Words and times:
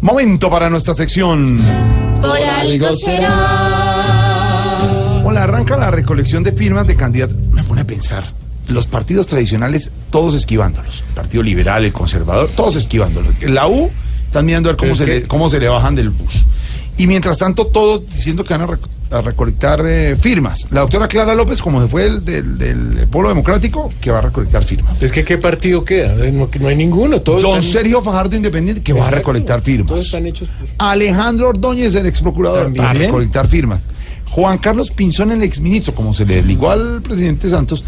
Momento 0.00 0.48
para 0.48 0.70
nuestra 0.70 0.94
sección. 0.94 1.60
Por 2.22 2.40
algo 2.40 2.92
será. 2.92 3.32
Hola, 5.24 5.42
arranca 5.42 5.76
la 5.76 5.90
recolección 5.90 6.44
de 6.44 6.52
firmas 6.52 6.86
de 6.86 6.94
candidatos. 6.94 7.36
Me 7.52 7.64
pone 7.64 7.80
a 7.80 7.84
pensar. 7.84 8.32
Los 8.68 8.86
partidos 8.86 9.26
tradicionales, 9.26 9.90
todos 10.10 10.34
esquivándolos. 10.34 11.02
El 11.08 11.14
Partido 11.14 11.42
Liberal, 11.42 11.84
el 11.84 11.92
Conservador, 11.92 12.48
todos 12.54 12.76
esquivándolos. 12.76 13.42
La 13.42 13.66
U 13.66 13.90
están 14.26 14.46
mirando 14.46 14.68
a 14.68 14.72
ver 14.72 14.78
cómo, 14.78 14.94
se, 14.94 15.04
le, 15.04 15.22
cómo 15.24 15.48
se 15.48 15.58
le 15.58 15.66
bajan 15.68 15.96
del 15.96 16.10
bus. 16.10 16.44
Y 16.96 17.08
mientras 17.08 17.38
tanto, 17.38 17.66
todos 17.66 18.08
diciendo 18.08 18.44
que 18.44 18.56
van 18.56 18.70
a, 18.70 18.78
a 19.10 19.22
recolectar 19.22 19.82
eh, 19.86 20.16
firmas. 20.20 20.66
La 20.70 20.80
doctora 20.80 21.08
Clara 21.08 21.34
López, 21.34 21.62
como 21.62 21.80
se 21.80 21.88
fue 21.88 22.02
del, 22.04 22.24
del, 22.24 22.58
del 22.58 23.06
Polo 23.08 23.28
Democrático, 23.28 23.92
que 24.00 24.10
va 24.10 24.18
a 24.18 24.22
recolectar 24.22 24.64
firmas. 24.64 25.02
Es 25.02 25.12
que 25.12 25.24
¿qué 25.24 25.38
partido 25.38 25.84
queda? 25.84 26.14
No, 26.30 26.48
no 26.60 26.68
hay 26.68 26.76
ninguno. 26.76 27.20
Todos 27.22 27.42
Don 27.42 27.58
están- 27.58 27.72
Sergio 27.72 28.02
Fajardo 28.02 28.36
Independiente, 28.36 28.82
que 28.82 28.92
va 28.92 29.06
a 29.06 29.10
recolectar 29.10 29.62
firmas. 29.62 29.88
Todos 29.88 30.06
están 30.06 30.26
hechos 30.26 30.48
por... 30.48 30.68
Alejandro 30.78 31.48
Ordóñez, 31.48 31.94
el 31.94 32.06
ex 32.06 32.20
procurador, 32.20 32.64
También. 32.64 32.84
para 32.84 32.98
recolectar 32.98 33.48
firmas. 33.48 33.80
Juan 34.30 34.58
Carlos 34.58 34.90
Pinzón, 34.90 35.32
el 35.32 35.42
exministro, 35.42 35.94
como 35.94 36.12
se 36.12 36.26
le 36.26 36.36
desligó 36.36 36.70
al 36.70 37.00
presidente 37.00 37.48
Santos. 37.48 37.82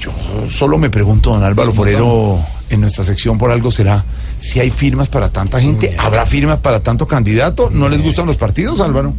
Yo 0.00 0.10
solo 0.48 0.78
me 0.78 0.90
pregunto, 0.90 1.30
don 1.30 1.44
Álvaro 1.44 1.72
Forero, 1.72 2.38
en 2.70 2.80
nuestra 2.80 3.04
sección 3.04 3.36
por 3.38 3.50
algo 3.50 3.70
será, 3.70 4.04
si 4.38 4.58
hay 4.58 4.70
firmas 4.70 5.08
para 5.08 5.28
tanta 5.28 5.60
gente, 5.60 5.94
¿habrá 5.98 6.24
firmas 6.26 6.56
para 6.58 6.80
tanto 6.80 7.06
candidato? 7.06 7.68
¿No 7.70 7.88
les 7.88 8.02
gustan 8.02 8.26
los 8.26 8.36
partidos, 8.36 8.80
Álvaro? 8.80 9.12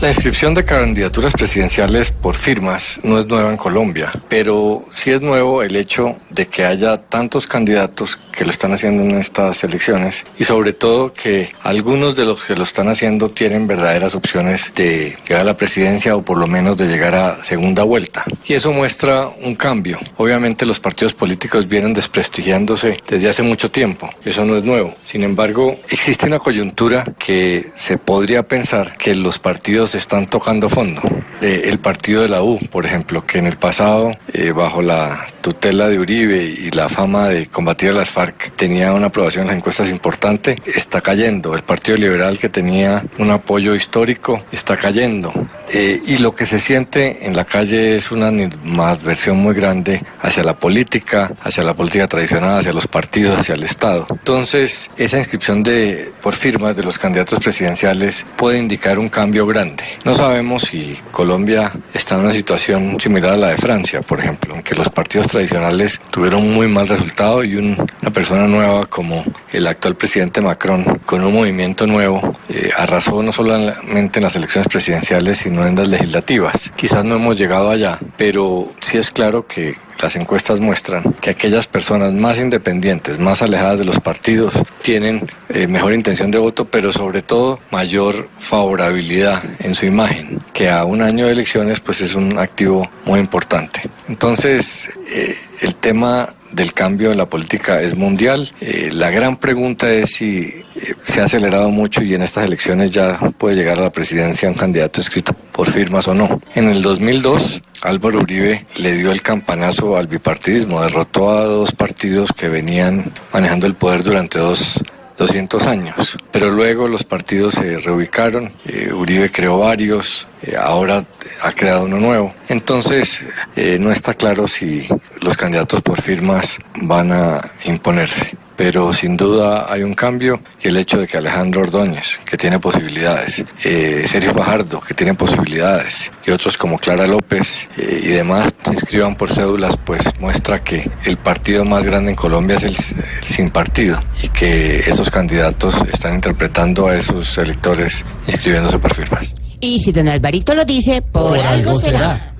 La 0.00 0.08
inscripción 0.08 0.52
de 0.52 0.62
candidaturas 0.62 1.32
presidenciales 1.32 2.10
por 2.10 2.34
firmas 2.34 3.00
no 3.02 3.18
es 3.18 3.26
nueva 3.26 3.50
en 3.50 3.56
Colombia, 3.56 4.12
pero 4.28 4.84
sí 4.90 5.10
es 5.10 5.22
nuevo 5.22 5.62
el 5.62 5.74
hecho 5.74 6.16
de 6.36 6.46
que 6.46 6.64
haya 6.64 6.98
tantos 6.98 7.46
candidatos 7.46 8.16
que 8.30 8.44
lo 8.44 8.50
están 8.50 8.72
haciendo 8.72 9.02
en 9.02 9.16
estas 9.16 9.64
elecciones 9.64 10.24
y 10.38 10.44
sobre 10.44 10.72
todo 10.72 11.12
que 11.12 11.52
algunos 11.62 12.14
de 12.14 12.24
los 12.24 12.44
que 12.44 12.54
lo 12.54 12.62
están 12.62 12.88
haciendo 12.88 13.30
tienen 13.30 13.66
verdaderas 13.66 14.14
opciones 14.14 14.72
de 14.74 15.16
llegar 15.26 15.40
a 15.40 15.44
la 15.44 15.56
presidencia 15.56 16.14
o 16.14 16.22
por 16.22 16.38
lo 16.38 16.46
menos 16.46 16.76
de 16.76 16.86
llegar 16.86 17.14
a 17.14 17.42
segunda 17.42 17.82
vuelta. 17.82 18.24
Y 18.44 18.54
eso 18.54 18.72
muestra 18.72 19.28
un 19.42 19.56
cambio. 19.56 19.98
Obviamente 20.18 20.66
los 20.66 20.78
partidos 20.78 21.14
políticos 21.14 21.66
vienen 21.66 21.94
desprestigiándose 21.94 23.00
desde 23.08 23.28
hace 23.28 23.42
mucho 23.42 23.70
tiempo. 23.70 24.10
Eso 24.24 24.44
no 24.44 24.56
es 24.56 24.64
nuevo. 24.64 24.94
Sin 25.02 25.22
embargo, 25.24 25.76
existe 25.88 26.26
una 26.26 26.38
coyuntura 26.38 27.04
que 27.18 27.70
se 27.74 27.96
podría 27.96 28.46
pensar 28.46 28.94
que 28.98 29.14
los 29.14 29.38
partidos 29.38 29.94
están 29.94 30.26
tocando 30.26 30.68
fondo. 30.68 31.00
Eh, 31.40 31.62
el 31.64 31.78
partido 31.78 32.22
de 32.22 32.28
la 32.28 32.42
U, 32.42 32.60
por 32.70 32.84
ejemplo, 32.84 33.26
que 33.26 33.38
en 33.38 33.46
el 33.46 33.56
pasado, 33.56 34.12
eh, 34.32 34.52
bajo 34.52 34.82
la 34.82 35.26
tutela 35.46 35.88
de 35.88 36.00
Uribe 36.00 36.42
y 36.42 36.72
la 36.72 36.88
fama 36.88 37.28
de 37.28 37.46
combatir 37.46 37.90
a 37.90 37.92
las 37.92 38.10
FARC, 38.10 38.56
tenía 38.56 38.92
una 38.92 39.06
aprobación 39.06 39.42
en 39.42 39.46
las 39.50 39.56
encuestas 39.58 39.90
importante, 39.90 40.56
está 40.66 41.00
cayendo. 41.00 41.54
El 41.54 41.62
Partido 41.62 41.96
Liberal, 41.96 42.36
que 42.36 42.48
tenía 42.48 43.04
un 43.18 43.30
apoyo 43.30 43.76
histórico, 43.76 44.42
está 44.50 44.76
cayendo. 44.76 45.32
Eh, 45.72 46.00
y 46.06 46.18
lo 46.18 46.32
que 46.32 46.46
se 46.46 46.60
siente 46.60 47.26
en 47.26 47.34
la 47.36 47.44
calle 47.44 47.96
es 47.96 48.10
una 48.12 48.28
animadversión 48.28 49.36
muy 49.38 49.54
grande 49.54 50.02
hacia 50.22 50.44
la 50.44 50.58
política, 50.58 51.32
hacia 51.42 51.62
la 51.64 51.74
política 51.74 52.06
tradicional, 52.06 52.60
hacia 52.60 52.72
los 52.72 52.86
partidos, 52.86 53.38
hacia 53.38 53.54
el 53.54 53.64
Estado. 53.64 54.06
Entonces, 54.10 54.90
esa 54.96 55.18
inscripción 55.18 55.62
de 55.62 56.12
por 56.22 56.34
firmas 56.34 56.76
de 56.76 56.82
los 56.84 56.98
candidatos 56.98 57.40
presidenciales 57.40 58.24
puede 58.36 58.58
indicar 58.58 58.98
un 58.98 59.08
cambio 59.08 59.46
grande. 59.46 59.82
No 60.04 60.14
sabemos 60.14 60.62
si 60.62 60.98
Colombia 61.10 61.72
está 61.94 62.14
en 62.14 62.20
una 62.22 62.32
situación 62.32 63.00
similar 63.00 63.32
a 63.32 63.36
la 63.36 63.48
de 63.48 63.56
Francia, 63.56 64.02
por 64.02 64.20
ejemplo, 64.20 64.54
en 64.54 64.62
que 64.62 64.74
los 64.74 64.88
partidos 64.88 65.28
tradicionales 65.28 66.00
tuvieron 66.10 66.48
muy 66.52 66.68
mal 66.68 66.86
resultado 66.86 67.42
y 67.42 67.56
un- 67.56 67.76
una 68.02 68.10
persona 68.12 68.46
nueva 68.46 68.86
como 68.86 69.24
el 69.52 69.66
actual 69.66 69.96
presidente 69.96 70.40
Macron, 70.40 70.84
con 71.04 71.24
un 71.24 71.32
movimiento 71.34 71.86
nuevo, 71.86 72.35
eh, 72.56 72.70
arrasó 72.74 73.22
no 73.22 73.32
solamente 73.32 74.18
en 74.18 74.22
las 74.22 74.34
elecciones 74.34 74.68
presidenciales, 74.68 75.38
sino 75.38 75.66
en 75.66 75.76
las 75.76 75.88
legislativas. 75.88 76.70
Quizás 76.74 77.04
no 77.04 77.16
hemos 77.16 77.36
llegado 77.36 77.70
allá, 77.70 77.98
pero 78.16 78.72
sí 78.80 78.96
es 78.96 79.10
claro 79.10 79.46
que 79.46 79.74
las 80.00 80.16
encuestas 80.16 80.58
muestran 80.60 81.14
que 81.20 81.30
aquellas 81.30 81.66
personas 81.66 82.14
más 82.14 82.38
independientes, 82.38 83.18
más 83.18 83.42
alejadas 83.42 83.78
de 83.78 83.84
los 83.84 84.00
partidos, 84.00 84.54
tienen 84.80 85.26
eh, 85.50 85.66
mejor 85.66 85.92
intención 85.92 86.30
de 86.30 86.38
voto, 86.38 86.64
pero 86.64 86.94
sobre 86.94 87.20
todo 87.20 87.60
mayor 87.70 88.28
favorabilidad 88.38 89.42
en 89.58 89.74
su 89.74 89.84
imagen, 89.84 90.40
que 90.54 90.70
a 90.70 90.84
un 90.84 91.02
año 91.02 91.26
de 91.26 91.32
elecciones 91.32 91.80
pues 91.80 92.00
es 92.00 92.14
un 92.14 92.38
activo 92.38 92.90
muy 93.04 93.20
importante. 93.20 93.82
Entonces, 94.08 94.88
eh, 95.10 95.36
el 95.60 95.74
tema 95.74 96.30
del 96.52 96.72
cambio 96.72 97.12
en 97.12 97.18
la 97.18 97.26
política 97.26 97.82
es 97.82 97.96
mundial. 97.96 98.50
La 98.92 99.10
gran 99.10 99.36
pregunta 99.36 99.92
es 99.92 100.12
si 100.14 100.64
se 101.02 101.20
ha 101.20 101.24
acelerado 101.24 101.70
mucho 101.70 102.02
y 102.02 102.14
en 102.14 102.22
estas 102.22 102.44
elecciones 102.44 102.90
ya 102.90 103.18
puede 103.38 103.56
llegar 103.56 103.78
a 103.78 103.82
la 103.82 103.92
presidencia 103.92 104.48
un 104.48 104.54
candidato 104.54 105.00
escrito 105.00 105.32
por 105.32 105.70
firmas 105.70 106.08
o 106.08 106.14
no. 106.14 106.40
En 106.54 106.68
el 106.68 106.82
2002, 106.82 107.62
Álvaro 107.82 108.20
Uribe 108.20 108.66
le 108.76 108.92
dio 108.92 109.12
el 109.12 109.22
campanazo 109.22 109.96
al 109.96 110.06
bipartidismo, 110.06 110.82
derrotó 110.82 111.30
a 111.30 111.44
dos 111.44 111.72
partidos 111.72 112.32
que 112.32 112.48
venían 112.48 113.12
manejando 113.32 113.66
el 113.66 113.74
poder 113.74 114.02
durante 114.02 114.38
dos 114.38 114.80
200 115.16 115.66
años. 115.66 116.18
Pero 116.30 116.50
luego 116.50 116.88
los 116.88 117.04
partidos 117.04 117.54
se 117.54 117.78
reubicaron, 117.78 118.52
eh, 118.66 118.92
Uribe 118.92 119.30
creó 119.30 119.58
varios, 119.58 120.26
eh, 120.42 120.56
ahora 120.56 121.04
ha 121.42 121.52
creado 121.52 121.84
uno 121.84 121.98
nuevo. 121.98 122.34
Entonces, 122.48 123.24
eh, 123.56 123.78
no 123.80 123.90
está 123.90 124.14
claro 124.14 124.46
si 124.46 124.86
los 125.20 125.36
candidatos 125.36 125.82
por 125.82 126.00
firmas 126.00 126.58
van 126.74 127.12
a 127.12 127.40
imponerse. 127.64 128.36
Pero 128.56 128.92
sin 128.92 129.16
duda 129.16 129.66
hay 129.70 129.82
un 129.82 129.94
cambio 129.94 130.40
y 130.62 130.68
el 130.68 130.76
hecho 130.76 130.98
de 130.98 131.06
que 131.06 131.18
Alejandro 131.18 131.62
Ordóñez, 131.62 132.18
que 132.24 132.36
tiene 132.36 132.58
posibilidades, 132.58 133.44
eh, 133.62 134.04
Sergio 134.08 134.32
Fajardo, 134.32 134.80
que 134.80 134.94
tiene 134.94 135.14
posibilidades, 135.14 136.10
y 136.26 136.30
otros 136.30 136.56
como 136.56 136.78
Clara 136.78 137.06
López 137.06 137.68
eh, 137.76 138.00
y 138.02 138.08
demás 138.08 138.52
se 138.64 138.72
inscriban 138.72 139.14
por 139.14 139.30
cédulas, 139.30 139.76
pues 139.76 140.02
muestra 140.20 140.62
que 140.62 140.90
el 141.04 141.16
partido 141.18 141.64
más 141.64 141.84
grande 141.84 142.10
en 142.10 142.16
Colombia 142.16 142.56
es 142.56 142.62
el, 142.64 142.76
el 143.20 143.26
sin 143.26 143.50
partido 143.50 144.00
y 144.22 144.28
que 144.28 144.78
esos 144.80 145.10
candidatos 145.10 145.74
están 145.92 146.14
interpretando 146.14 146.88
a 146.88 146.96
esos 146.96 147.36
electores 147.38 148.04
inscribiéndose 148.26 148.78
por 148.78 148.94
firmas. 148.94 149.34
Y 149.60 149.78
si 149.78 149.92
don 149.92 150.08
Alvarito 150.08 150.54
lo 150.54 150.64
dice, 150.64 151.02
por, 151.02 151.38
algo 151.38 151.74
será. 151.74 152.32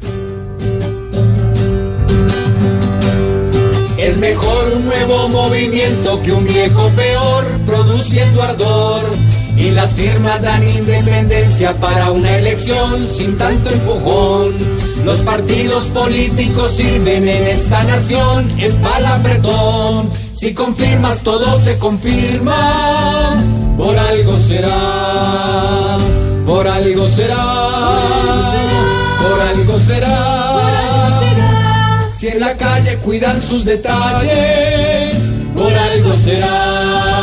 Es 3.96 4.18
mejor 4.18 4.65
movimiento 5.48 6.20
que 6.22 6.32
un 6.32 6.44
viejo 6.44 6.90
peor, 6.90 7.44
produciendo 7.64 8.42
ardor. 8.42 9.04
Y 9.56 9.70
las 9.70 9.94
firmas 9.94 10.42
dan 10.42 10.68
independencia 10.68 11.72
para 11.74 12.10
una 12.10 12.36
elección 12.36 13.08
sin 13.08 13.38
tanto 13.38 13.70
empujón. 13.70 14.54
Los 15.04 15.20
partidos 15.22 15.84
políticos 15.86 16.72
sirven 16.72 17.28
en 17.28 17.46
esta 17.46 17.84
nación, 17.84 18.52
es 18.58 18.74
palabretón. 18.74 20.10
Si 20.32 20.52
confirmas 20.52 21.22
todo 21.22 21.58
se 21.60 21.78
confirma, 21.78 23.42
por 23.78 23.96
algo 23.96 24.38
será, 24.40 25.96
por 26.44 26.68
algo 26.68 27.08
será, 27.08 27.44
por 29.22 29.40
algo 29.40 29.78
será. 29.78 30.56
Si 32.12 32.28
en 32.28 32.40
la 32.40 32.56
calle 32.56 32.96
cuidan 32.96 33.40
sus 33.40 33.64
detalles, 33.64 35.32
algo 35.86 36.16
será. 36.16 37.15